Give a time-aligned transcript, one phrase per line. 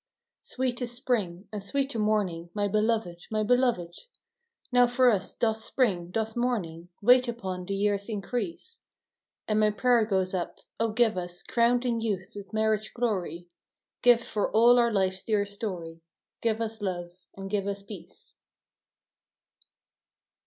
[0.41, 3.93] "Sweet is spring, and sweet the morning, my beloved, my beloved:
[4.71, 8.81] Now for us doth spring, doth morning, wait upon the year's increase,
[9.45, 9.45] 64 FROM QUEENS' GARDENS.
[9.47, 13.45] And my prayer goes up," Oh give us, crowned in youth with marriage glory,
[14.01, 16.01] Give for all our life's dear story,
[16.41, 18.33] Give us love, and give us peace